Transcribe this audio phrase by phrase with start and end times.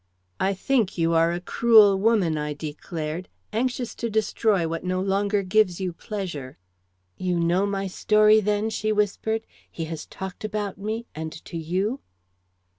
[0.39, 5.43] "I think you are a cruel woman," I declared, "anxious to destroy what no longer
[5.43, 6.57] gives you pleasure."
[7.17, 9.45] "You know my story then?" she whispered.
[9.69, 11.99] "He has talked about me, and to you?"